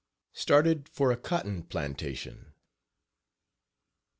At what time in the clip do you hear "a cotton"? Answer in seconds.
1.11-1.65